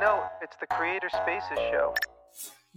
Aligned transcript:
note, 0.00 0.30
it's 0.40 0.56
the 0.56 0.66
Creator 0.66 1.10
Spaces 1.10 1.58
show. 1.70 1.94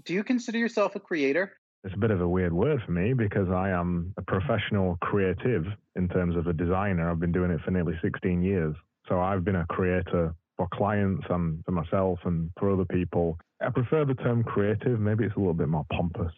Do 0.03 0.13
you 0.13 0.23
consider 0.23 0.57
yourself 0.57 0.95
a 0.95 0.99
creator? 0.99 1.53
It's 1.85 1.93
a 1.93 1.97
bit 1.97 2.11
of 2.11 2.19
a 2.19 2.27
weird 2.27 2.51
word 2.51 2.81
for 2.85 2.91
me 2.91 3.13
because 3.13 3.49
I 3.49 3.69
am 3.69 4.13
a 4.17 4.21
professional 4.21 4.97
creative 5.01 5.65
in 5.95 6.09
terms 6.09 6.35
of 6.35 6.47
a 6.47 6.53
designer. 6.53 7.09
I've 7.09 7.21
been 7.21 7.31
doing 7.31 7.51
it 7.51 7.61
for 7.63 7.71
nearly 7.71 7.93
16 8.01 8.41
years. 8.41 8.75
So 9.07 9.19
I've 9.19 9.45
been 9.45 9.55
a 9.55 9.65
creator 9.67 10.35
for 10.57 10.67
clients 10.73 11.25
and 11.29 11.63
for 11.63 11.71
myself 11.71 12.19
and 12.25 12.49
for 12.59 12.71
other 12.71 12.85
people. 12.85 13.39
I 13.61 13.69
prefer 13.69 14.03
the 14.03 14.15
term 14.15 14.43
creative. 14.43 14.99
Maybe 14.99 15.23
it's 15.23 15.35
a 15.35 15.39
little 15.39 15.53
bit 15.53 15.69
more 15.69 15.85
pompous, 15.93 16.31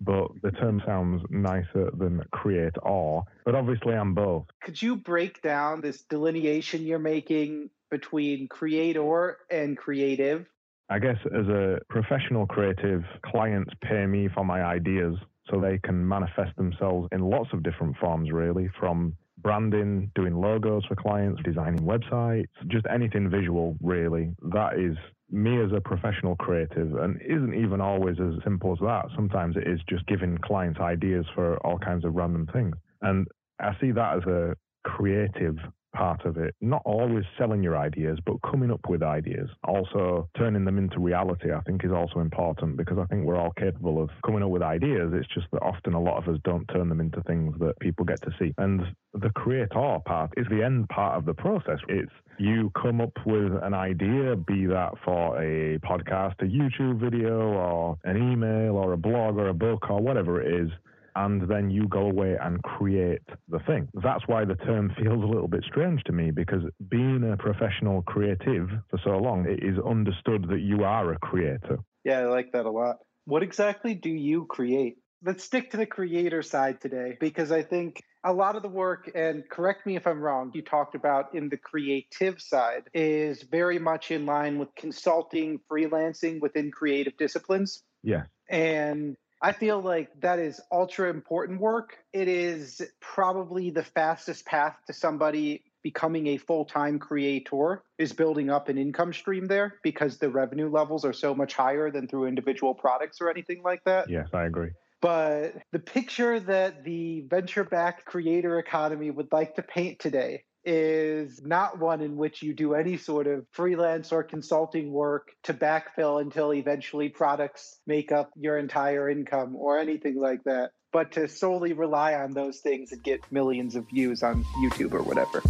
but 0.00 0.28
the 0.42 0.50
term 0.50 0.82
sounds 0.84 1.22
nicer 1.30 1.90
than 1.96 2.22
create 2.32 2.74
or. 2.82 3.24
But 3.44 3.54
obviously, 3.54 3.94
I'm 3.94 4.14
both. 4.14 4.46
Could 4.62 4.80
you 4.80 4.96
break 4.96 5.40
down 5.42 5.80
this 5.80 6.02
delineation 6.02 6.82
you're 6.82 6.98
making 6.98 7.70
between 7.92 8.48
creator 8.48 9.36
and 9.50 9.76
creative? 9.76 10.46
I 10.90 10.98
guess 10.98 11.18
as 11.26 11.46
a 11.46 11.78
professional 11.88 12.46
creative, 12.46 13.04
clients 13.24 13.72
pay 13.82 14.04
me 14.06 14.28
for 14.34 14.44
my 14.44 14.62
ideas 14.62 15.14
so 15.48 15.60
they 15.60 15.78
can 15.78 16.06
manifest 16.06 16.56
themselves 16.56 17.08
in 17.12 17.20
lots 17.20 17.50
of 17.52 17.62
different 17.62 17.96
forms, 17.98 18.32
really, 18.32 18.68
from 18.80 19.14
branding, 19.38 20.10
doing 20.14 20.34
logos 20.34 20.84
for 20.86 20.96
clients, 20.96 21.40
designing 21.44 21.80
websites, 21.80 22.46
just 22.68 22.86
anything 22.92 23.28
visual, 23.30 23.76
really. 23.80 24.34
That 24.52 24.78
is 24.78 24.96
me 25.30 25.62
as 25.62 25.72
a 25.74 25.80
professional 25.80 26.36
creative 26.36 26.94
and 26.96 27.20
isn't 27.22 27.54
even 27.54 27.80
always 27.80 28.16
as 28.20 28.34
simple 28.44 28.72
as 28.72 28.78
that. 28.80 29.06
Sometimes 29.14 29.56
it 29.56 29.66
is 29.66 29.80
just 29.88 30.06
giving 30.06 30.38
clients 30.38 30.80
ideas 30.80 31.26
for 31.34 31.56
all 31.66 31.78
kinds 31.78 32.04
of 32.04 32.14
random 32.14 32.48
things. 32.52 32.76
And 33.00 33.26
I 33.60 33.72
see 33.80 33.92
that 33.92 34.18
as 34.18 34.24
a 34.24 34.54
creative 34.84 35.56
part 35.92 36.24
of 36.24 36.36
it. 36.36 36.54
Not 36.60 36.82
always 36.84 37.24
selling 37.38 37.62
your 37.62 37.76
ideas, 37.76 38.18
but 38.24 38.36
coming 38.42 38.70
up 38.70 38.88
with 38.88 39.02
ideas. 39.02 39.48
Also, 39.64 40.28
turning 40.36 40.64
them 40.64 40.78
into 40.78 40.98
reality, 40.98 41.52
I 41.52 41.60
think, 41.60 41.84
is 41.84 41.92
also 41.92 42.20
important 42.20 42.76
because 42.76 42.98
I 42.98 43.04
think 43.06 43.24
we're 43.24 43.38
all 43.38 43.52
capable 43.58 44.02
of 44.02 44.10
coming 44.24 44.42
up 44.42 44.50
with 44.50 44.62
ideas. 44.62 45.12
It's 45.14 45.32
just 45.34 45.46
that 45.52 45.62
often 45.62 45.94
a 45.94 46.00
lot 46.00 46.16
of 46.16 46.32
us 46.32 46.40
don't 46.44 46.66
turn 46.66 46.88
them 46.88 47.00
into 47.00 47.22
things 47.22 47.54
that 47.60 47.78
people 47.80 48.04
get 48.04 48.20
to 48.22 48.30
see. 48.38 48.54
And 48.58 48.82
the 49.14 49.30
creator 49.30 49.98
part 50.04 50.32
is 50.36 50.46
the 50.50 50.62
end 50.62 50.88
part 50.88 51.16
of 51.16 51.24
the 51.24 51.34
process. 51.34 51.78
It's 51.88 52.12
you 52.38 52.70
come 52.80 53.00
up 53.00 53.12
with 53.26 53.52
an 53.62 53.74
idea, 53.74 54.36
be 54.36 54.66
that 54.66 54.94
for 55.04 55.40
a 55.40 55.78
podcast, 55.78 56.34
a 56.40 56.44
YouTube 56.44 56.98
video, 56.98 57.52
or 57.52 57.98
an 58.04 58.16
email, 58.16 58.76
or 58.76 58.92
a 58.92 58.96
blog, 58.96 59.36
or 59.36 59.48
a 59.48 59.54
book, 59.54 59.90
or 59.90 60.00
whatever 60.00 60.40
it 60.40 60.62
is 60.64 60.70
and 61.16 61.48
then 61.48 61.70
you 61.70 61.88
go 61.88 62.02
away 62.02 62.36
and 62.40 62.62
create 62.62 63.22
the 63.48 63.58
thing. 63.60 63.88
That's 63.94 64.26
why 64.26 64.44
the 64.44 64.54
term 64.54 64.92
feels 65.00 65.22
a 65.22 65.26
little 65.26 65.48
bit 65.48 65.64
strange 65.64 66.02
to 66.04 66.12
me 66.12 66.30
because 66.30 66.62
being 66.88 67.30
a 67.32 67.36
professional 67.36 68.02
creative 68.02 68.68
for 68.90 68.98
so 69.04 69.18
long, 69.18 69.46
it 69.46 69.62
is 69.62 69.78
understood 69.78 70.48
that 70.48 70.60
you 70.60 70.84
are 70.84 71.12
a 71.12 71.18
creator. 71.18 71.78
Yeah, 72.04 72.20
I 72.20 72.24
like 72.26 72.52
that 72.52 72.66
a 72.66 72.70
lot. 72.70 72.96
What 73.24 73.42
exactly 73.42 73.94
do 73.94 74.10
you 74.10 74.46
create? 74.46 74.96
Let's 75.24 75.44
stick 75.44 75.70
to 75.70 75.76
the 75.76 75.86
creator 75.86 76.42
side 76.42 76.80
today 76.80 77.16
because 77.20 77.52
I 77.52 77.62
think 77.62 78.02
a 78.24 78.32
lot 78.32 78.56
of 78.56 78.62
the 78.62 78.68
work, 78.68 79.10
and 79.14 79.48
correct 79.48 79.86
me 79.86 79.96
if 79.96 80.06
I'm 80.06 80.20
wrong, 80.20 80.50
you 80.54 80.62
talked 80.62 80.94
about 80.94 81.34
in 81.34 81.48
the 81.48 81.56
creative 81.56 82.40
side 82.40 82.84
is 82.94 83.42
very 83.42 83.78
much 83.78 84.10
in 84.10 84.26
line 84.26 84.58
with 84.58 84.68
consulting, 84.76 85.60
freelancing 85.70 86.40
within 86.40 86.70
creative 86.70 87.16
disciplines. 87.16 87.82
Yeah. 88.02 88.24
And 88.48 89.16
I 89.42 89.50
feel 89.52 89.80
like 89.80 90.08
that 90.20 90.38
is 90.38 90.60
ultra 90.70 91.10
important 91.10 91.60
work. 91.60 91.98
It 92.12 92.28
is 92.28 92.80
probably 93.00 93.70
the 93.70 93.82
fastest 93.82 94.46
path 94.46 94.76
to 94.86 94.92
somebody 94.92 95.64
becoming 95.82 96.28
a 96.28 96.36
full-time 96.36 97.00
creator 97.00 97.82
is 97.98 98.12
building 98.12 98.50
up 98.50 98.68
an 98.68 98.78
income 98.78 99.12
stream 99.12 99.46
there 99.46 99.80
because 99.82 100.18
the 100.18 100.30
revenue 100.30 100.70
levels 100.70 101.04
are 101.04 101.12
so 101.12 101.34
much 101.34 101.54
higher 101.54 101.90
than 101.90 102.06
through 102.06 102.26
individual 102.26 102.72
products 102.72 103.20
or 103.20 103.28
anything 103.28 103.62
like 103.64 103.82
that. 103.84 104.08
Yes, 104.08 104.28
I 104.32 104.44
agree. 104.44 104.70
But 105.00 105.54
the 105.72 105.80
picture 105.80 106.38
that 106.38 106.84
the 106.84 107.22
venture 107.22 107.64
backed 107.64 108.04
creator 108.04 108.60
economy 108.60 109.10
would 109.10 109.32
like 109.32 109.56
to 109.56 109.62
paint 109.62 109.98
today 109.98 110.44
is 110.64 111.42
not 111.42 111.78
one 111.78 112.00
in 112.00 112.16
which 112.16 112.42
you 112.42 112.54
do 112.54 112.74
any 112.74 112.96
sort 112.96 113.26
of 113.26 113.46
freelance 113.50 114.12
or 114.12 114.22
consulting 114.22 114.92
work 114.92 115.30
to 115.44 115.54
backfill 115.54 116.20
until 116.20 116.52
eventually 116.52 117.08
products 117.08 117.80
make 117.86 118.12
up 118.12 118.30
your 118.36 118.58
entire 118.58 119.10
income 119.10 119.56
or 119.56 119.78
anything 119.78 120.20
like 120.20 120.42
that, 120.44 120.70
but 120.92 121.12
to 121.12 121.28
solely 121.28 121.72
rely 121.72 122.14
on 122.14 122.32
those 122.32 122.60
things 122.60 122.92
and 122.92 123.02
get 123.02 123.20
millions 123.32 123.74
of 123.74 123.88
views 123.88 124.22
on 124.22 124.44
YouTube 124.62 124.92
or 124.92 125.02
whatever. 125.02 125.42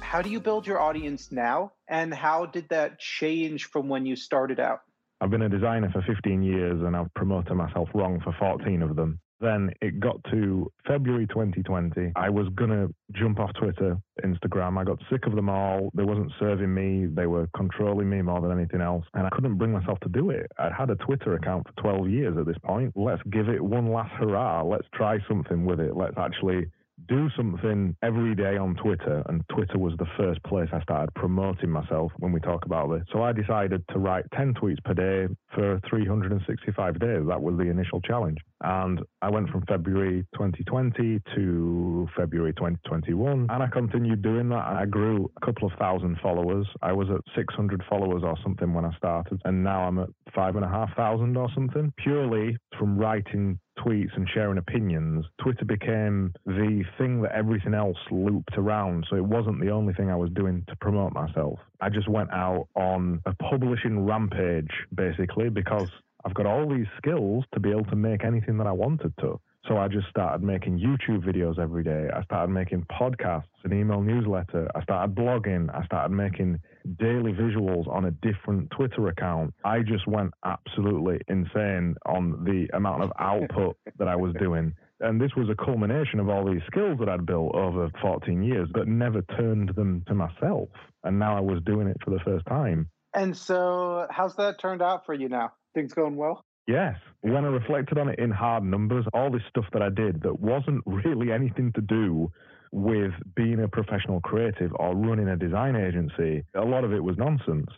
How 0.00 0.20
do 0.20 0.28
you 0.28 0.40
build 0.40 0.66
your 0.66 0.78
audience 0.78 1.32
now? 1.32 1.72
And 1.88 2.12
how 2.12 2.44
did 2.44 2.68
that 2.68 2.98
change 2.98 3.70
from 3.70 3.88
when 3.88 4.04
you 4.04 4.14
started 4.14 4.60
out? 4.60 4.80
I've 5.22 5.30
been 5.30 5.42
a 5.42 5.48
designer 5.48 5.88
for 5.90 6.02
15 6.02 6.42
years 6.42 6.82
and 6.82 6.94
I've 6.94 7.12
promoted 7.14 7.56
myself 7.56 7.88
wrong 7.94 8.20
for 8.22 8.34
14 8.38 8.82
of 8.82 8.94
them. 8.94 9.20
Then 9.42 9.70
it 9.82 9.98
got 9.98 10.22
to 10.30 10.70
February 10.86 11.26
2020. 11.26 12.12
I 12.14 12.30
was 12.30 12.46
going 12.54 12.70
to 12.70 12.94
jump 13.12 13.40
off 13.40 13.50
Twitter, 13.58 13.98
Instagram. 14.24 14.78
I 14.78 14.84
got 14.84 14.98
sick 15.10 15.26
of 15.26 15.34
them 15.34 15.48
all. 15.48 15.90
They 15.94 16.04
wasn't 16.04 16.30
serving 16.38 16.72
me. 16.72 17.06
They 17.06 17.26
were 17.26 17.48
controlling 17.56 18.08
me 18.08 18.22
more 18.22 18.40
than 18.40 18.52
anything 18.52 18.80
else. 18.80 19.04
And 19.14 19.26
I 19.26 19.30
couldn't 19.30 19.58
bring 19.58 19.72
myself 19.72 19.98
to 20.00 20.08
do 20.08 20.30
it. 20.30 20.46
I'd 20.58 20.72
had 20.72 20.90
a 20.90 20.94
Twitter 20.94 21.34
account 21.34 21.66
for 21.66 21.82
12 21.82 22.08
years 22.08 22.36
at 22.38 22.46
this 22.46 22.56
point. 22.64 22.92
Let's 22.94 23.22
give 23.30 23.48
it 23.48 23.60
one 23.60 23.92
last 23.92 24.12
hurrah. 24.12 24.62
Let's 24.62 24.86
try 24.94 25.18
something 25.28 25.64
with 25.64 25.80
it. 25.80 25.96
Let's 25.96 26.16
actually 26.16 26.66
do 27.08 27.28
something 27.36 27.96
every 28.02 28.34
day 28.34 28.56
on 28.56 28.74
Twitter, 28.76 29.22
and 29.28 29.42
Twitter 29.48 29.78
was 29.78 29.94
the 29.98 30.06
first 30.16 30.42
place 30.44 30.68
I 30.72 30.80
started 30.82 31.12
promoting 31.14 31.70
myself 31.70 32.12
when 32.18 32.32
we 32.32 32.40
talk 32.40 32.64
about 32.64 32.90
this. 32.90 33.02
So 33.12 33.22
I 33.22 33.32
decided 33.32 33.82
to 33.92 33.98
write 33.98 34.24
10 34.36 34.54
tweets 34.54 34.82
per 34.84 34.94
day 34.94 35.32
for 35.54 35.80
365 35.88 36.98
days. 36.98 37.22
That 37.28 37.42
was 37.42 37.56
the 37.56 37.64
initial 37.64 38.00
challenge. 38.00 38.38
And 38.62 39.00
I 39.20 39.30
went 39.30 39.50
from 39.50 39.64
February 39.66 40.24
2020 40.34 41.20
to 41.34 42.08
February 42.16 42.52
2021, 42.54 43.46
and 43.50 43.62
I 43.62 43.66
continued 43.66 44.22
doing 44.22 44.48
that. 44.50 44.64
I 44.64 44.86
grew 44.86 45.30
a 45.36 45.44
couple 45.44 45.68
of 45.68 45.78
thousand 45.78 46.18
followers. 46.22 46.66
I 46.80 46.92
was 46.92 47.08
at 47.10 47.20
600 47.36 47.82
followers 47.88 48.22
or 48.24 48.36
something 48.42 48.72
when 48.72 48.84
I 48.84 48.96
started, 48.96 49.40
and 49.44 49.64
now 49.64 49.82
I'm 49.82 49.98
at 49.98 50.08
five 50.34 50.56
and 50.56 50.64
a 50.64 50.68
half 50.68 50.94
thousand 50.96 51.36
or 51.36 51.48
something, 51.54 51.92
purely 51.98 52.56
from 52.78 52.96
writing 52.98 53.58
tweets 53.84 54.16
and 54.16 54.28
sharing 54.32 54.58
opinions, 54.58 55.24
Twitter 55.42 55.64
became 55.64 56.32
the 56.46 56.84
thing 56.98 57.22
that 57.22 57.32
everything 57.32 57.74
else 57.74 57.96
looped 58.10 58.56
around. 58.56 59.06
So 59.08 59.16
it 59.16 59.24
wasn't 59.24 59.60
the 59.60 59.70
only 59.70 59.94
thing 59.94 60.10
I 60.10 60.16
was 60.16 60.30
doing 60.30 60.64
to 60.68 60.76
promote 60.76 61.12
myself. 61.12 61.58
I 61.80 61.88
just 61.88 62.08
went 62.08 62.30
out 62.32 62.68
on 62.74 63.20
a 63.26 63.34
publishing 63.34 64.04
rampage, 64.04 64.70
basically, 64.94 65.48
because 65.48 65.88
I've 66.24 66.34
got 66.34 66.46
all 66.46 66.68
these 66.68 66.86
skills 66.96 67.44
to 67.54 67.60
be 67.60 67.70
able 67.70 67.84
to 67.86 67.96
make 67.96 68.24
anything 68.24 68.58
that 68.58 68.66
I 68.66 68.72
wanted 68.72 69.12
to. 69.20 69.40
So 69.68 69.76
I 69.76 69.86
just 69.88 70.08
started 70.08 70.44
making 70.44 70.80
YouTube 70.80 71.24
videos 71.24 71.58
every 71.58 71.84
day. 71.84 72.08
I 72.14 72.22
started 72.24 72.52
making 72.52 72.84
podcasts, 72.90 73.44
an 73.64 73.72
email 73.72 74.00
newsletter. 74.00 74.68
I 74.74 74.82
started 74.82 75.14
blogging. 75.14 75.72
I 75.72 75.84
started 75.84 76.12
making 76.12 76.60
daily 76.98 77.32
visuals 77.32 77.88
on 77.88 78.06
a 78.06 78.10
different 78.10 78.70
Twitter 78.70 79.08
account. 79.08 79.54
I 79.64 79.80
just 79.80 80.06
went 80.06 80.32
absolutely 80.44 81.20
insane 81.28 81.96
on 82.06 82.44
the 82.44 82.68
amount 82.74 83.02
of 83.02 83.12
output 83.18 83.76
that 83.98 84.08
I 84.08 84.16
was 84.16 84.34
doing. 84.38 84.74
And 85.00 85.20
this 85.20 85.30
was 85.36 85.48
a 85.50 85.64
culmination 85.64 86.20
of 86.20 86.28
all 86.28 86.44
these 86.44 86.62
skills 86.66 86.98
that 87.00 87.08
I'd 87.08 87.26
built 87.26 87.54
over 87.54 87.90
14 88.00 88.42
years, 88.42 88.68
but 88.72 88.86
never 88.86 89.22
turned 89.36 89.74
them 89.74 90.04
to 90.06 90.14
myself. 90.14 90.68
And 91.02 91.18
now 91.18 91.36
I 91.36 91.40
was 91.40 91.60
doing 91.66 91.88
it 91.88 91.96
for 92.04 92.10
the 92.10 92.20
first 92.24 92.46
time. 92.46 92.88
And 93.14 93.36
so, 93.36 94.06
how's 94.10 94.36
that 94.36 94.58
turned 94.60 94.80
out 94.80 95.04
for 95.04 95.12
you 95.12 95.28
now? 95.28 95.52
Things 95.74 95.92
going 95.92 96.16
well? 96.16 96.44
Yes. 96.66 96.94
When 97.22 97.44
I 97.44 97.48
reflected 97.48 97.98
on 97.98 98.08
it 98.08 98.18
in 98.18 98.30
hard 98.30 98.64
numbers, 98.64 99.04
all 99.12 99.30
this 99.30 99.42
stuff 99.48 99.64
that 99.72 99.82
I 99.82 99.90
did 99.90 100.22
that 100.22 100.40
wasn't 100.40 100.82
really 100.86 101.32
anything 101.32 101.72
to 101.72 101.80
do 101.80 102.30
with 102.72 103.12
being 103.36 103.60
a 103.62 103.68
professional 103.68 104.20
creative 104.20 104.72
or 104.76 104.96
running 104.96 105.28
a 105.28 105.36
design 105.36 105.76
agency, 105.76 106.42
a 106.54 106.64
lot 106.64 106.84
of 106.84 106.92
it 106.92 107.04
was 107.04 107.16
nonsense. 107.18 107.68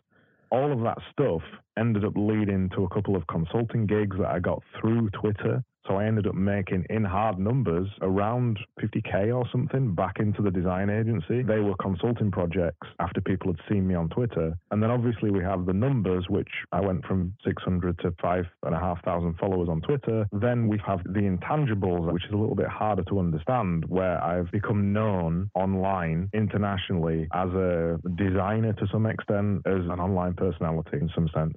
All 0.51 0.73
of 0.73 0.81
that 0.81 0.99
stuff 1.13 1.43
ended 1.77 2.05
up 2.05 2.13
leading 2.17 2.71
to 2.71 2.85
a 2.85 2.89
couple 2.89 3.17
of 3.17 3.27
consulting 3.27 3.87
gigs 3.87 4.17
that 4.19 4.29
I 4.29 4.39
got 4.39 4.63
through 4.81 5.11
Twitter 5.11 5.65
so 5.87 5.97
I 5.97 6.07
ended 6.07 6.27
up 6.27 6.35
making 6.35 6.87
in 6.91 7.05
hard 7.05 7.39
numbers 7.39 7.89
around 8.01 8.59
50k 8.81 9.35
or 9.35 9.45
something 9.51 9.95
back 9.95 10.17
into 10.19 10.43
the 10.43 10.51
design 10.51 10.91
agency. 10.91 11.43
They 11.43 11.59
were 11.59 11.75
consulting 11.77 12.31
projects 12.31 12.87
after 13.01 13.21
people 13.21 13.53
had 13.53 13.61
seen 13.69 13.87
me 13.87 13.95
on 13.95 14.09
Twitter. 14.09 14.57
And 14.71 14.83
then 14.83 14.91
obviously 14.91 15.31
we 15.31 15.43
have 15.43 15.67
the 15.67 15.73
numbers, 15.73 16.27
which 16.29 16.49
I 16.73 16.81
went 16.81 17.05
from 17.07 17.35
600 17.45 17.99
to 18.01 18.15
five 18.21 18.45
and 18.63 18.75
a 18.75 18.79
half 18.79 19.05
thousand 19.05 19.37
followers 19.39 19.69
on 19.69 19.81
Twitter. 19.83 20.27
Then 20.33 20.69
we 20.69 20.81
have 20.87 21.03
the 21.05 21.21
intangibles, 21.21 22.13
which 22.13 22.25
is 22.25 22.33
a 22.33 22.37
little 22.37 22.57
bit 22.57 22.69
harder 22.69 23.05
to 23.05 23.19
understand, 23.19 23.85
where 23.89 24.23
I've 24.23 24.51
become 24.51 24.93
known 24.93 25.51
online 25.55 26.31
internationally 26.33 27.29
as 27.35 27.51
a 27.51 27.99
designer 28.17 28.73
to 28.73 28.87
some 28.91 29.07
extent, 29.07 29.63
as 29.67 29.85
an 29.85 30.01
online 30.01 30.35
personality 30.35 30.99
in 31.01 31.11
some 31.15 31.29
sense. 31.35 31.55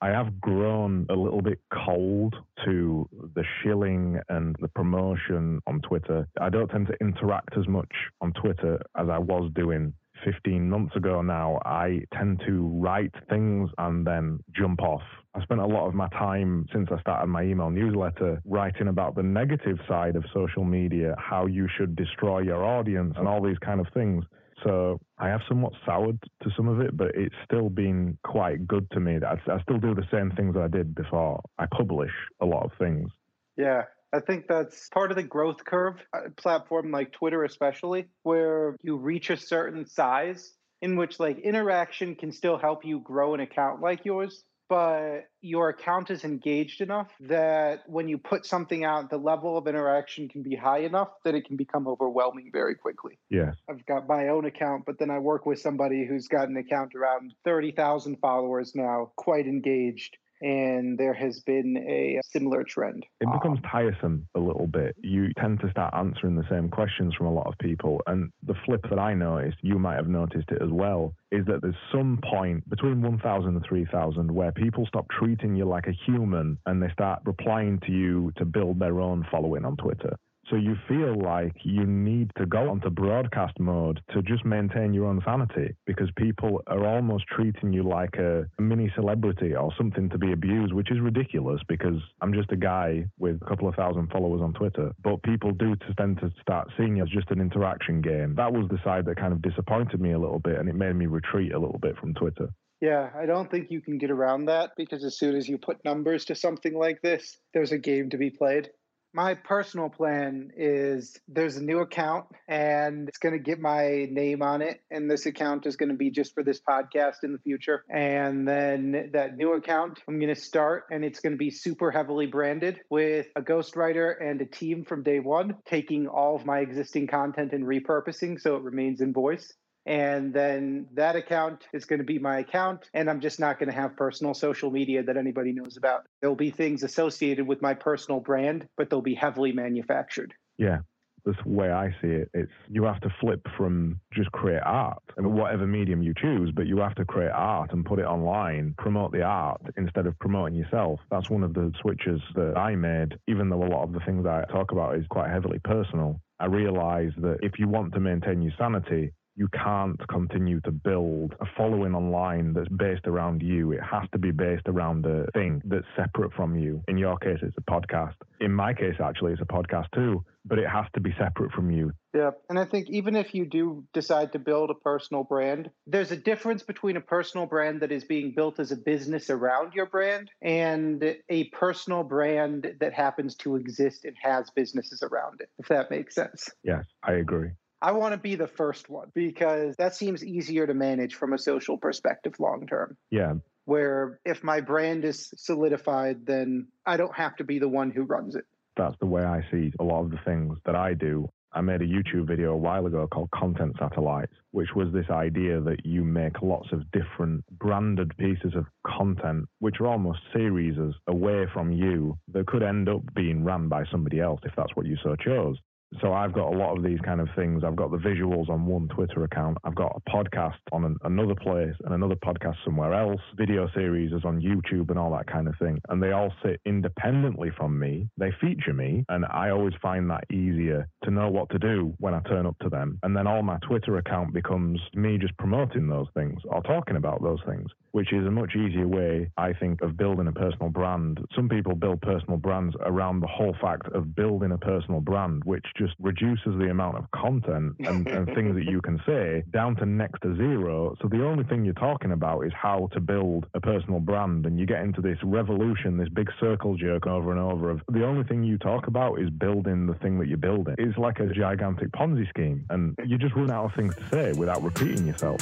I 0.00 0.08
have 0.08 0.40
grown 0.40 1.06
a 1.08 1.14
little 1.14 1.42
bit 1.42 1.60
cold 1.72 2.36
to 2.64 3.08
the 3.34 3.44
shilling 3.62 4.20
and 4.28 4.54
the 4.60 4.68
promotion 4.68 5.60
on 5.66 5.80
Twitter. 5.80 6.28
I 6.40 6.50
don't 6.50 6.68
tend 6.68 6.86
to 6.86 6.94
interact 7.00 7.56
as 7.58 7.66
much 7.66 7.90
on 8.20 8.32
Twitter 8.32 8.80
as 8.96 9.08
I 9.08 9.18
was 9.18 9.50
doing 9.54 9.92
15 10.24 10.68
months 10.68 10.96
ago 10.96 11.22
now, 11.22 11.60
I 11.64 12.00
tend 12.16 12.42
to 12.46 12.66
write 12.80 13.14
things 13.28 13.70
and 13.78 14.06
then 14.06 14.40
jump 14.56 14.82
off. 14.82 15.02
I 15.34 15.42
spent 15.42 15.60
a 15.60 15.66
lot 15.66 15.86
of 15.86 15.94
my 15.94 16.08
time 16.08 16.66
since 16.72 16.88
I 16.90 17.00
started 17.00 17.26
my 17.28 17.42
email 17.42 17.70
newsletter 17.70 18.40
writing 18.44 18.88
about 18.88 19.14
the 19.14 19.22
negative 19.22 19.78
side 19.88 20.16
of 20.16 20.24
social 20.34 20.64
media, 20.64 21.14
how 21.18 21.46
you 21.46 21.68
should 21.76 21.94
destroy 21.96 22.40
your 22.40 22.64
audience 22.64 23.14
and 23.16 23.28
all 23.28 23.42
these 23.42 23.58
kind 23.58 23.80
of 23.80 23.86
things. 23.94 24.24
So 24.64 25.00
I 25.18 25.28
have 25.28 25.40
somewhat 25.48 25.72
soured 25.86 26.18
to 26.42 26.50
some 26.56 26.68
of 26.68 26.80
it, 26.80 26.96
but 26.96 27.12
it's 27.14 27.34
still 27.44 27.68
been 27.68 28.18
quite 28.24 28.66
good 28.66 28.90
to 28.92 29.00
me. 29.00 29.18
I, 29.24 29.34
I 29.50 29.62
still 29.62 29.78
do 29.78 29.94
the 29.94 30.06
same 30.12 30.32
things 30.32 30.56
I 30.56 30.68
did 30.68 30.94
before. 30.94 31.40
I 31.58 31.66
publish 31.66 32.10
a 32.40 32.46
lot 32.46 32.64
of 32.64 32.72
things. 32.78 33.10
Yeah, 33.56 33.82
I 34.12 34.20
think 34.20 34.46
that's 34.48 34.88
part 34.88 35.10
of 35.10 35.16
the 35.16 35.22
growth 35.22 35.64
curve 35.64 35.96
uh, 36.12 36.30
platform 36.36 36.90
like 36.90 37.12
Twitter 37.12 37.44
especially 37.44 38.06
where 38.22 38.76
you 38.82 38.96
reach 38.96 39.30
a 39.30 39.36
certain 39.36 39.86
size 39.86 40.54
in 40.80 40.96
which 40.96 41.20
like 41.20 41.38
interaction 41.40 42.14
can 42.14 42.32
still 42.32 42.56
help 42.56 42.84
you 42.84 43.00
grow 43.00 43.34
an 43.34 43.40
account 43.40 43.80
like 43.80 44.04
yours 44.04 44.44
but 44.68 45.28
your 45.40 45.70
account 45.70 46.10
is 46.10 46.24
engaged 46.24 46.80
enough 46.80 47.10
that 47.20 47.82
when 47.86 48.08
you 48.08 48.18
put 48.18 48.44
something 48.44 48.84
out 48.84 49.10
the 49.10 49.16
level 49.16 49.56
of 49.56 49.66
interaction 49.66 50.28
can 50.28 50.42
be 50.42 50.54
high 50.54 50.80
enough 50.80 51.08
that 51.24 51.34
it 51.34 51.46
can 51.46 51.56
become 51.56 51.86
overwhelming 51.86 52.50
very 52.52 52.74
quickly. 52.74 53.18
Yeah. 53.30 53.52
I've 53.68 53.84
got 53.86 54.08
my 54.08 54.28
own 54.28 54.44
account 54.44 54.84
but 54.86 54.98
then 54.98 55.10
I 55.10 55.18
work 55.18 55.46
with 55.46 55.60
somebody 55.60 56.06
who's 56.06 56.28
got 56.28 56.48
an 56.48 56.56
account 56.56 56.94
around 56.94 57.34
30,000 57.44 58.16
followers 58.20 58.74
now 58.74 59.12
quite 59.16 59.46
engaged 59.46 60.16
and 60.40 60.98
there 60.98 61.14
has 61.14 61.40
been 61.40 61.76
a 61.76 62.20
similar 62.24 62.64
trend. 62.64 63.04
It 63.20 63.28
becomes 63.32 63.60
tiresome 63.70 64.28
a 64.34 64.40
little 64.40 64.66
bit. 64.66 64.96
You 65.02 65.32
tend 65.38 65.60
to 65.60 65.70
start 65.70 65.94
answering 65.94 66.36
the 66.36 66.46
same 66.48 66.68
questions 66.68 67.14
from 67.14 67.26
a 67.26 67.32
lot 67.32 67.46
of 67.46 67.54
people. 67.58 68.00
And 68.06 68.30
the 68.42 68.54
flip 68.64 68.84
that 68.90 68.98
I 68.98 69.14
noticed, 69.14 69.58
you 69.62 69.78
might 69.78 69.96
have 69.96 70.08
noticed 70.08 70.50
it 70.50 70.62
as 70.62 70.70
well, 70.70 71.14
is 71.30 71.44
that 71.46 71.62
there's 71.62 71.74
some 71.92 72.20
point 72.22 72.68
between 72.68 73.02
1,000 73.02 73.48
and 73.48 73.64
3,000 73.66 74.30
where 74.30 74.52
people 74.52 74.86
stop 74.86 75.06
treating 75.10 75.56
you 75.56 75.64
like 75.64 75.86
a 75.86 75.92
human 76.06 76.58
and 76.66 76.82
they 76.82 76.90
start 76.92 77.20
replying 77.24 77.78
to 77.80 77.92
you 77.92 78.32
to 78.36 78.44
build 78.44 78.78
their 78.78 79.00
own 79.00 79.26
following 79.30 79.64
on 79.64 79.76
Twitter. 79.76 80.16
So 80.50 80.56
you 80.56 80.76
feel 80.88 81.14
like 81.20 81.56
you 81.62 81.84
need 81.84 82.30
to 82.38 82.46
go 82.46 82.70
onto 82.70 82.88
broadcast 82.88 83.58
mode 83.60 84.00
to 84.14 84.22
just 84.22 84.46
maintain 84.46 84.94
your 84.94 85.04
own 85.04 85.20
sanity 85.24 85.74
because 85.86 86.08
people 86.16 86.62
are 86.66 86.86
almost 86.86 87.24
treating 87.26 87.72
you 87.72 87.82
like 87.82 88.14
a 88.16 88.46
mini 88.58 88.90
celebrity 88.94 89.54
or 89.54 89.72
something 89.76 90.08
to 90.08 90.16
be 90.16 90.32
abused, 90.32 90.72
which 90.72 90.90
is 90.90 91.00
ridiculous 91.00 91.60
because 91.68 92.00
I'm 92.22 92.32
just 92.32 92.50
a 92.50 92.56
guy 92.56 93.04
with 93.18 93.40
a 93.42 93.44
couple 93.44 93.68
of 93.68 93.74
thousand 93.74 94.10
followers 94.10 94.40
on 94.40 94.54
Twitter. 94.54 94.92
But 95.02 95.22
people 95.22 95.52
do 95.52 95.76
tend 95.98 96.18
to 96.20 96.32
start 96.40 96.70
seeing 96.78 96.96
it 96.96 97.02
as 97.02 97.08
just 97.10 97.30
an 97.30 97.40
interaction 97.40 98.00
game. 98.00 98.34
That 98.36 98.52
was 98.52 98.68
the 98.70 98.78
side 98.82 99.04
that 99.04 99.16
kind 99.16 99.34
of 99.34 99.42
disappointed 99.42 100.00
me 100.00 100.12
a 100.12 100.18
little 100.18 100.40
bit 100.40 100.58
and 100.58 100.68
it 100.68 100.74
made 100.74 100.96
me 100.96 101.06
retreat 101.06 101.52
a 101.52 101.58
little 101.58 101.78
bit 101.78 101.98
from 101.98 102.14
Twitter. 102.14 102.48
Yeah, 102.80 103.10
I 103.14 103.26
don't 103.26 103.50
think 103.50 103.70
you 103.70 103.80
can 103.80 103.98
get 103.98 104.10
around 104.10 104.46
that 104.46 104.70
because 104.76 105.04
as 105.04 105.18
soon 105.18 105.34
as 105.34 105.48
you 105.48 105.58
put 105.58 105.84
numbers 105.84 106.24
to 106.26 106.36
something 106.36 106.78
like 106.78 107.02
this, 107.02 107.36
there's 107.52 107.72
a 107.72 107.78
game 107.78 108.08
to 108.10 108.16
be 108.16 108.30
played 108.30 108.70
my 109.12 109.34
personal 109.34 109.88
plan 109.88 110.52
is 110.56 111.18
there's 111.28 111.56
a 111.56 111.62
new 111.62 111.80
account 111.80 112.26
and 112.46 113.08
it's 113.08 113.18
going 113.18 113.32
to 113.32 113.38
get 113.38 113.60
my 113.60 114.06
name 114.10 114.42
on 114.42 114.62
it. 114.62 114.80
And 114.90 115.10
this 115.10 115.26
account 115.26 115.66
is 115.66 115.76
going 115.76 115.90
to 115.90 115.94
be 115.94 116.10
just 116.10 116.34
for 116.34 116.42
this 116.42 116.60
podcast 116.60 117.24
in 117.24 117.32
the 117.32 117.38
future. 117.38 117.84
And 117.88 118.46
then 118.46 119.10
that 119.12 119.36
new 119.36 119.52
account 119.52 120.00
i'm 120.08 120.18
going 120.18 120.34
to 120.34 120.40
start 120.40 120.84
and 120.90 121.04
it's 121.04 121.20
going 121.20 121.32
to 121.32 121.38
be 121.38 121.50
super 121.50 121.90
heavily 121.90 122.26
branded 122.26 122.80
with 122.90 123.26
a 123.36 123.42
ghostwriter 123.42 124.14
and 124.20 124.40
a 124.40 124.46
team 124.46 124.84
from 124.84 125.02
day 125.02 125.20
one 125.20 125.56
taking 125.66 126.06
all 126.06 126.36
of 126.36 126.44
my 126.44 126.60
existing 126.60 127.06
content 127.06 127.52
and 127.52 127.64
repurposing 127.64 128.40
so 128.40 128.56
it 128.56 128.62
remains 128.62 129.00
in 129.00 129.12
voice 129.12 129.52
and 129.88 130.34
then 130.34 130.86
that 130.92 131.16
account 131.16 131.66
is 131.72 131.86
going 131.86 131.98
to 131.98 132.04
be 132.04 132.18
my 132.18 132.38
account 132.38 132.90
and 132.94 133.10
i'm 133.10 133.20
just 133.20 133.40
not 133.40 133.58
going 133.58 133.70
to 133.70 133.74
have 133.74 133.96
personal 133.96 134.34
social 134.34 134.70
media 134.70 135.02
that 135.02 135.16
anybody 135.16 135.52
knows 135.52 135.76
about 135.76 136.04
there'll 136.20 136.36
be 136.36 136.50
things 136.50 136.82
associated 136.84 137.46
with 137.46 137.60
my 137.62 137.74
personal 137.74 138.20
brand 138.20 138.68
but 138.76 138.90
they'll 138.90 139.00
be 139.00 139.14
heavily 139.14 139.50
manufactured 139.50 140.34
yeah 140.58 140.78
that's 141.24 141.42
the 141.44 141.50
way 141.50 141.70
I 141.70 141.90
see 142.00 142.08
it. 142.08 142.30
It's 142.32 142.52
you 142.68 142.84
have 142.84 143.00
to 143.00 143.10
flip 143.20 143.46
from 143.56 144.00
just 144.14 144.32
create 144.32 144.62
art 144.64 145.02
and 145.16 145.34
whatever 145.34 145.66
medium 145.66 146.00
you 146.00 146.14
choose, 146.16 146.50
but 146.54 146.66
you 146.66 146.78
have 146.78 146.94
to 146.94 147.04
create 147.04 147.32
art 147.32 147.72
and 147.72 147.84
put 147.84 147.98
it 147.98 148.06
online, 148.06 148.74
promote 148.78 149.12
the 149.12 149.22
art 149.22 149.60
instead 149.76 150.06
of 150.06 150.18
promoting 150.20 150.54
yourself. 150.54 151.00
That's 151.10 151.28
one 151.28 151.42
of 151.42 151.52
the 151.52 151.72
switches 151.82 152.20
that 152.34 152.56
I 152.56 152.76
made, 152.76 153.18
even 153.26 153.50
though 153.50 153.62
a 153.62 153.68
lot 153.68 153.82
of 153.82 153.92
the 153.92 154.00
things 154.00 154.24
I 154.26 154.44
talk 154.50 154.72
about 154.72 154.96
is 154.96 155.06
quite 155.08 155.30
heavily 155.30 155.58
personal. 155.64 156.20
I 156.40 156.46
realized 156.46 157.20
that 157.20 157.38
if 157.42 157.58
you 157.58 157.68
want 157.68 157.92
to 157.94 158.00
maintain 158.00 158.40
your 158.40 158.52
sanity, 158.56 159.12
you 159.38 159.48
can't 159.48 160.00
continue 160.08 160.60
to 160.62 160.72
build 160.72 161.32
a 161.40 161.46
following 161.56 161.94
online 161.94 162.52
that's 162.52 162.68
based 162.68 163.06
around 163.06 163.40
you. 163.40 163.70
It 163.70 163.80
has 163.80 164.02
to 164.10 164.18
be 164.18 164.32
based 164.32 164.66
around 164.66 165.06
a 165.06 165.30
thing 165.30 165.62
that's 165.64 165.86
separate 165.96 166.32
from 166.32 166.56
you. 166.56 166.82
In 166.88 166.98
your 166.98 167.16
case, 167.18 167.38
it's 167.42 167.56
a 167.56 167.70
podcast. 167.70 168.14
In 168.40 168.52
my 168.52 168.74
case, 168.74 168.96
actually, 169.00 169.32
it's 169.32 169.40
a 169.40 169.44
podcast 169.44 169.86
too, 169.94 170.24
but 170.44 170.58
it 170.58 170.68
has 170.68 170.86
to 170.94 171.00
be 171.00 171.14
separate 171.16 171.52
from 171.52 171.70
you. 171.70 171.92
Yeah. 172.12 172.32
And 172.48 172.58
I 172.58 172.64
think 172.64 172.90
even 172.90 173.14
if 173.14 173.32
you 173.32 173.44
do 173.44 173.84
decide 173.94 174.32
to 174.32 174.40
build 174.40 174.70
a 174.70 174.74
personal 174.74 175.22
brand, 175.22 175.70
there's 175.86 176.10
a 176.10 176.16
difference 176.16 176.64
between 176.64 176.96
a 176.96 177.00
personal 177.00 177.46
brand 177.46 177.82
that 177.82 177.92
is 177.92 178.02
being 178.02 178.32
built 178.34 178.58
as 178.58 178.72
a 178.72 178.76
business 178.76 179.30
around 179.30 179.72
your 179.72 179.86
brand 179.86 180.32
and 180.42 181.16
a 181.28 181.44
personal 181.50 182.02
brand 182.02 182.74
that 182.80 182.92
happens 182.92 183.36
to 183.36 183.54
exist 183.54 184.04
and 184.04 184.16
has 184.20 184.50
businesses 184.50 185.04
around 185.04 185.40
it, 185.40 185.50
if 185.60 185.68
that 185.68 185.92
makes 185.92 186.16
sense. 186.16 186.48
Yes, 186.64 186.84
I 187.04 187.12
agree. 187.12 187.50
I 187.80 187.92
want 187.92 188.12
to 188.12 188.18
be 188.18 188.34
the 188.34 188.48
first 188.48 188.88
one 188.88 189.10
because 189.14 189.76
that 189.76 189.94
seems 189.94 190.24
easier 190.24 190.66
to 190.66 190.74
manage 190.74 191.14
from 191.14 191.32
a 191.32 191.38
social 191.38 191.78
perspective 191.78 192.34
long 192.38 192.66
term. 192.66 192.96
Yeah. 193.10 193.34
Where 193.64 194.18
if 194.24 194.42
my 194.42 194.60
brand 194.60 195.04
is 195.04 195.32
solidified, 195.36 196.26
then 196.26 196.68
I 196.86 196.96
don't 196.96 197.14
have 197.14 197.36
to 197.36 197.44
be 197.44 197.58
the 197.58 197.68
one 197.68 197.90
who 197.90 198.02
runs 198.02 198.34
it. 198.34 198.44
That's 198.76 198.96
the 199.00 199.06
way 199.06 199.22
I 199.22 199.42
see 199.50 199.72
a 199.78 199.84
lot 199.84 200.04
of 200.04 200.10
the 200.10 200.20
things 200.24 200.56
that 200.64 200.74
I 200.74 200.94
do. 200.94 201.28
I 201.52 201.62
made 201.62 201.80
a 201.80 201.86
YouTube 201.86 202.26
video 202.26 202.52
a 202.52 202.56
while 202.56 202.86
ago 202.86 203.08
called 203.10 203.30
Content 203.30 203.74
Satellites, 203.78 204.34
which 204.50 204.68
was 204.76 204.92
this 204.92 205.08
idea 205.10 205.60
that 205.60 205.84
you 205.84 206.04
make 206.04 206.42
lots 206.42 206.68
of 206.72 206.90
different 206.90 207.44
branded 207.58 208.14
pieces 208.18 208.54
of 208.54 208.66
content, 208.86 209.46
which 209.58 209.80
are 209.80 209.86
almost 209.86 210.20
series 210.34 210.76
away 211.06 211.46
from 211.52 211.72
you, 211.72 212.18
that 212.32 212.46
could 212.46 212.62
end 212.62 212.88
up 212.88 213.00
being 213.14 213.44
run 213.44 213.68
by 213.68 213.84
somebody 213.90 214.20
else 214.20 214.40
if 214.44 214.52
that's 214.56 214.76
what 214.76 214.86
you 214.86 214.96
so 215.02 215.16
chose. 215.16 215.56
So 216.00 216.12
I've 216.12 216.32
got 216.32 216.52
a 216.52 216.56
lot 216.56 216.76
of 216.76 216.84
these 216.84 217.00
kind 217.00 217.20
of 217.20 217.28
things. 217.34 217.64
I've 217.64 217.76
got 217.76 217.90
the 217.90 217.96
visuals 217.96 218.48
on 218.50 218.66
one 218.66 218.88
Twitter 218.88 219.24
account. 219.24 219.58
I've 219.64 219.74
got 219.74 219.96
a 219.96 220.10
podcast 220.10 220.58
on 220.70 220.84
an, 220.84 220.96
another 221.02 221.34
place 221.34 221.74
and 221.84 221.94
another 221.94 222.14
podcast 222.16 222.56
somewhere 222.64 222.92
else. 222.92 223.20
Video 223.36 223.68
series 223.74 224.12
is 224.12 224.24
on 224.24 224.40
YouTube 224.40 224.90
and 224.90 224.98
all 224.98 225.10
that 225.12 225.26
kind 225.26 225.48
of 225.48 225.54
thing. 225.58 225.80
And 225.88 226.02
they 226.02 226.12
all 226.12 226.32
sit 226.44 226.60
independently 226.66 227.50
from 227.56 227.78
me. 227.78 228.08
They 228.18 228.32
feature 228.40 228.74
me. 228.74 229.04
And 229.08 229.24
I 229.24 229.50
always 229.50 229.74
find 229.80 230.10
that 230.10 230.24
easier 230.30 230.88
to 231.08 231.14
know 231.14 231.28
what 231.28 231.48
to 231.50 231.58
do 231.58 231.94
when 231.98 232.14
I 232.14 232.20
turn 232.20 232.46
up 232.46 232.58
to 232.60 232.68
them. 232.68 232.98
And 233.02 233.16
then 233.16 233.26
all 233.26 233.42
my 233.42 233.58
Twitter 233.58 233.96
account 233.96 234.32
becomes 234.32 234.80
me 234.94 235.18
just 235.18 235.36
promoting 235.38 235.88
those 235.88 236.08
things 236.14 236.40
or 236.44 236.62
talking 236.62 236.96
about 236.96 237.22
those 237.22 237.40
things, 237.46 237.68
which 237.92 238.12
is 238.12 238.26
a 238.26 238.30
much 238.30 238.54
easier 238.54 238.86
way, 238.86 239.30
I 239.36 239.52
think, 239.52 239.80
of 239.80 239.96
building 239.96 240.26
a 240.26 240.32
personal 240.32 240.68
brand. 240.68 241.18
Some 241.34 241.48
people 241.48 241.74
build 241.74 242.02
personal 242.02 242.36
brands 242.36 242.76
around 242.80 243.20
the 243.20 243.26
whole 243.26 243.56
fact 243.60 243.88
of 243.92 244.14
building 244.14 244.52
a 244.52 244.58
personal 244.58 245.00
brand, 245.00 245.42
which 245.44 245.64
just 245.76 245.94
reduces 245.98 246.58
the 246.58 246.70
amount 246.70 246.98
of 246.98 247.10
content 247.12 247.76
and, 247.80 248.06
and 248.06 248.26
things 248.34 248.54
that 248.54 248.64
you 248.70 248.80
can 248.82 249.00
say 249.06 249.42
down 249.50 249.76
to 249.76 249.86
next 249.86 250.20
to 250.22 250.36
zero. 250.36 250.94
So 251.00 251.08
the 251.08 251.24
only 251.24 251.44
thing 251.44 251.64
you're 251.64 251.74
talking 251.74 252.12
about 252.12 252.42
is 252.42 252.52
how 252.54 252.88
to 252.92 253.00
build 253.00 253.46
a 253.54 253.60
personal 253.60 254.00
brand. 254.00 254.44
And 254.46 254.58
you 254.58 254.66
get 254.66 254.82
into 254.82 255.00
this 255.00 255.18
revolution, 255.22 255.96
this 255.96 256.08
big 256.08 256.28
circle 256.40 256.76
jerk 256.76 257.06
over 257.06 257.30
and 257.30 257.40
over 257.40 257.70
of 257.70 257.80
the 257.88 258.04
only 258.04 258.24
thing 258.24 258.44
you 258.44 258.58
talk 258.58 258.86
about 258.86 259.20
is 259.20 259.30
building 259.30 259.86
the 259.86 259.94
thing 259.94 260.18
that 260.18 260.28
you're 260.28 260.36
building. 260.36 260.74
It's 260.78 260.97
like 260.98 261.20
a 261.20 261.26
gigantic 261.26 261.90
Ponzi 261.92 262.28
scheme. 262.28 262.66
And 262.70 262.96
you 263.04 263.18
just 263.18 263.34
run 263.34 263.50
out 263.50 263.66
of 263.66 263.74
things 263.74 263.94
to 263.96 264.08
say 264.08 264.32
without 264.32 264.62
repeating 264.62 265.06
yourself. 265.06 265.40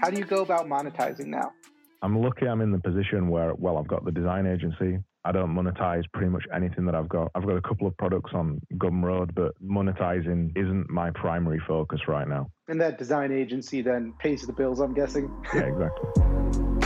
How 0.00 0.10
do 0.10 0.18
you 0.18 0.24
go 0.24 0.42
about 0.42 0.66
monetizing 0.66 1.26
now? 1.26 1.52
I'm 2.02 2.20
lucky 2.20 2.46
I'm 2.46 2.60
in 2.60 2.70
the 2.70 2.78
position 2.78 3.28
where, 3.28 3.54
well, 3.54 3.78
I've 3.78 3.88
got 3.88 4.04
the 4.04 4.12
design 4.12 4.46
agency. 4.46 4.98
I 5.24 5.32
don't 5.32 5.52
monetize 5.52 6.04
pretty 6.12 6.30
much 6.30 6.44
anything 6.54 6.84
that 6.84 6.94
I've 6.94 7.08
got. 7.08 7.32
I've 7.34 7.44
got 7.44 7.56
a 7.56 7.62
couple 7.62 7.88
of 7.88 7.96
products 7.96 8.30
on 8.32 8.60
Gumroad, 8.74 9.34
but 9.34 9.60
monetizing 9.60 10.56
isn't 10.56 10.88
my 10.88 11.10
primary 11.10 11.60
focus 11.66 12.00
right 12.06 12.28
now. 12.28 12.48
And 12.68 12.80
that 12.80 12.98
design 12.98 13.32
agency 13.32 13.82
then 13.82 14.14
pays 14.20 14.46
the 14.46 14.52
bills, 14.52 14.78
I'm 14.78 14.94
guessing. 14.94 15.28
Yeah, 15.52 15.62
exactly. 15.62 16.85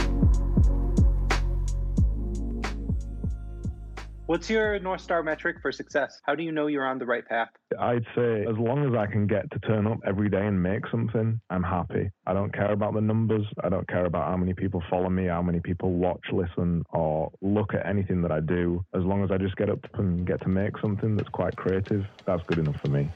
What's 4.31 4.49
your 4.49 4.79
North 4.79 5.01
Star 5.01 5.23
metric 5.23 5.57
for 5.61 5.73
success? 5.73 6.21
How 6.23 6.35
do 6.35 6.43
you 6.43 6.53
know 6.53 6.67
you're 6.67 6.87
on 6.87 6.99
the 6.99 7.05
right 7.05 7.27
path? 7.27 7.49
I'd 7.77 8.05
say 8.15 8.45
as 8.49 8.57
long 8.57 8.87
as 8.87 8.97
I 8.97 9.05
can 9.05 9.27
get 9.27 9.51
to 9.51 9.59
turn 9.59 9.85
up 9.85 9.97
every 10.07 10.29
day 10.29 10.47
and 10.47 10.63
make 10.63 10.87
something, 10.89 11.41
I'm 11.49 11.63
happy. 11.63 12.09
I 12.25 12.31
don't 12.31 12.53
care 12.53 12.71
about 12.71 12.93
the 12.93 13.01
numbers. 13.01 13.45
I 13.61 13.67
don't 13.67 13.85
care 13.89 14.05
about 14.05 14.29
how 14.29 14.37
many 14.37 14.53
people 14.53 14.81
follow 14.89 15.09
me, 15.09 15.25
how 15.25 15.41
many 15.41 15.59
people 15.59 15.91
watch, 15.91 16.21
listen, 16.31 16.85
or 16.93 17.29
look 17.41 17.73
at 17.73 17.85
anything 17.85 18.21
that 18.21 18.31
I 18.31 18.39
do. 18.39 18.85
As 18.95 19.03
long 19.03 19.21
as 19.21 19.31
I 19.31 19.37
just 19.37 19.57
get 19.57 19.69
up 19.69 19.85
and 19.95 20.25
get 20.25 20.39
to 20.43 20.47
make 20.47 20.77
something 20.77 21.17
that's 21.17 21.27
quite 21.27 21.57
creative, 21.57 22.05
that's 22.25 22.43
good 22.43 22.59
enough 22.59 22.79
for 22.79 22.89
me. 22.89 23.09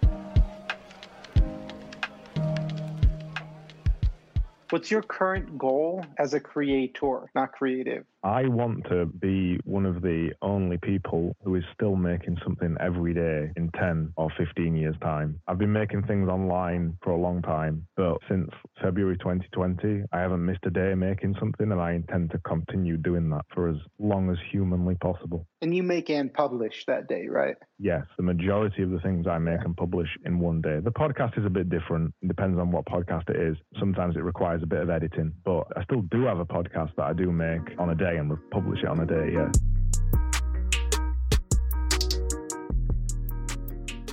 What's 4.71 4.89
your 4.89 5.03
current 5.03 5.59
goal 5.59 6.03
as 6.17 6.33
a 6.33 6.39
creator, 6.39 7.29
not 7.35 7.51
creative? 7.51 8.05
I 8.23 8.47
want 8.47 8.83
to 8.89 9.05
be 9.05 9.59
one 9.63 9.85
of 9.85 10.01
the 10.01 10.31
only 10.41 10.79
people 10.79 11.35
who 11.43 11.53
is 11.53 11.63
still 11.75 11.95
making 11.95 12.39
something 12.43 12.75
every 12.79 13.13
day 13.13 13.51
in 13.55 13.69
10 13.79 14.13
or 14.17 14.31
15 14.35 14.75
years' 14.75 14.95
time. 15.01 15.39
I've 15.47 15.59
been 15.59 15.71
making 15.71 16.03
things 16.03 16.27
online 16.27 16.97
for 17.03 17.11
a 17.11 17.17
long 17.17 17.43
time, 17.43 17.85
but 17.95 18.17
since 18.27 18.49
February 18.81 19.17
2020, 19.19 20.05
I 20.11 20.19
haven't 20.19 20.43
missed 20.43 20.65
a 20.65 20.71
day 20.71 20.95
making 20.95 21.35
something, 21.39 21.71
and 21.71 21.79
I 21.79 21.91
intend 21.91 22.31
to 22.31 22.39
continue 22.39 22.97
doing 22.97 23.29
that 23.29 23.45
for 23.53 23.69
as 23.69 23.77
long 23.99 24.31
as 24.31 24.37
humanly 24.51 24.95
possible. 24.95 25.45
And 25.65 25.75
you 25.75 25.81
make 25.81 26.11
and 26.11 26.31
publish 26.31 26.85
that 26.85 27.07
day, 27.07 27.25
right? 27.27 27.55
Yes, 27.79 28.03
the 28.17 28.21
majority 28.21 28.83
of 28.83 28.91
the 28.91 28.99
things 28.99 29.25
I 29.25 29.39
make 29.39 29.61
and 29.65 29.75
publish 29.75 30.07
in 30.23 30.37
one 30.37 30.61
day. 30.61 30.79
The 30.79 30.91
podcast 30.91 31.39
is 31.39 31.45
a 31.47 31.49
bit 31.49 31.71
different. 31.71 32.13
It 32.21 32.27
depends 32.27 32.59
on 32.59 32.71
what 32.71 32.85
podcast 32.85 33.31
it 33.31 33.35
is. 33.35 33.57
Sometimes 33.79 34.15
it 34.15 34.19
requires 34.19 34.61
a 34.61 34.67
bit 34.67 34.81
of 34.81 34.91
editing, 34.91 35.33
but 35.43 35.63
I 35.75 35.83
still 35.83 36.03
do 36.11 36.25
have 36.25 36.37
a 36.37 36.45
podcast 36.45 36.91
that 36.97 37.05
I 37.05 37.13
do 37.13 37.31
make 37.31 37.61
on 37.79 37.89
a 37.89 37.95
day 37.95 38.17
and 38.17 38.31
publish 38.51 38.83
it 38.83 38.87
on 38.87 38.99
a 38.99 39.07
day, 39.07 39.31
yeah. 39.33 39.49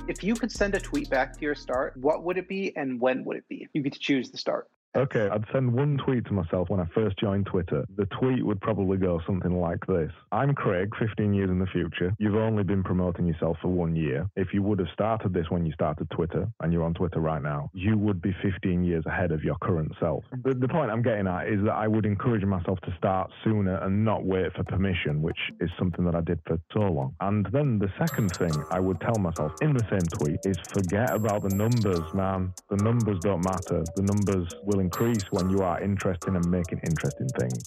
If 0.07 0.23
you 0.23 0.33
could 0.33 0.51
send 0.51 0.73
a 0.73 0.79
tweet 0.79 1.11
back 1.11 1.37
to 1.37 1.41
your 1.41 1.53
start, 1.53 1.95
what 1.97 2.23
would 2.23 2.39
it 2.39 2.47
be 2.47 2.75
and 2.75 2.99
when 2.99 3.25
would 3.25 3.37
it 3.37 3.47
be? 3.47 3.67
You 3.73 3.83
get 3.83 3.93
to 3.93 3.99
choose 3.99 4.31
the 4.31 4.39
start. 4.39 4.69
Okay, 4.95 5.27
I'd 5.27 5.45
send 5.51 5.73
one 5.73 5.97
tweet 5.97 6.25
to 6.27 6.33
myself 6.33 6.69
when 6.69 6.79
I 6.79 6.85
first 6.93 7.17
joined 7.17 7.47
Twitter. 7.47 7.83
The 7.97 8.05
tweet 8.05 8.45
would 8.45 8.61
probably 8.61 8.97
go 8.97 9.19
something 9.25 9.59
like 9.59 9.83
this 9.87 10.11
I'm 10.31 10.53
Craig, 10.53 10.89
15 10.99 11.33
years 11.33 11.49
in 11.49 11.57
the 11.57 11.65
future. 11.65 12.13
You've 12.19 12.35
only 12.35 12.63
been 12.63 12.83
promoting 12.83 13.25
yourself 13.25 13.57
for 13.59 13.69
one 13.69 13.95
year. 13.95 14.29
If 14.35 14.53
you 14.53 14.61
would 14.61 14.77
have 14.77 14.89
started 14.93 15.33
this 15.33 15.47
when 15.49 15.65
you 15.65 15.71
started 15.73 16.11
Twitter, 16.11 16.47
and 16.61 16.71
you're 16.71 16.83
on 16.83 16.93
Twitter 16.93 17.19
right 17.19 17.41
now, 17.41 17.71
you 17.73 17.97
would 17.97 18.21
be 18.21 18.35
15 18.43 18.83
years 18.83 19.03
ahead 19.07 19.31
of 19.31 19.43
your 19.43 19.55
current 19.63 19.91
self. 19.99 20.23
The, 20.43 20.53
the 20.53 20.67
point 20.67 20.91
I'm 20.91 21.01
getting 21.01 21.25
at 21.25 21.47
is 21.47 21.63
that 21.63 21.73
I 21.73 21.87
would 21.87 22.05
encourage 22.05 22.43
myself 22.43 22.79
to 22.81 22.93
start 22.95 23.31
sooner 23.43 23.77
and 23.77 24.05
not 24.05 24.23
wait 24.23 24.53
for 24.53 24.63
permission, 24.63 25.23
which 25.23 25.39
is 25.59 25.71
something 25.79 26.05
that 26.05 26.13
I 26.13 26.21
did 26.21 26.39
for 26.45 26.59
so 26.71 26.81
long. 26.81 27.15
And 27.19 27.47
then 27.51 27.79
the 27.79 27.91
second 27.97 28.29
thing 28.37 28.53
I 28.69 28.79
would 28.79 29.01
tell 29.01 29.17
myself 29.19 29.53
in 29.61 29.73
the 29.73 29.83
same 29.89 30.07
tweet 30.19 30.39
is 30.45 30.57
forget 30.71 31.15
about 31.15 31.41
the 31.49 31.55
numbers, 31.55 32.13
man. 32.13 32.53
The 32.69 32.77
numbers 32.77 33.17
don't 33.21 33.43
matter. 33.43 33.83
The 33.95 34.03
numbers 34.03 34.53
will 34.63 34.82
increase 34.83 35.31
when 35.31 35.49
you 35.49 35.61
are 35.61 35.81
interested 35.81 36.35
in 36.35 36.49
making 36.49 36.79
interesting 36.83 37.27
things. 37.39 37.63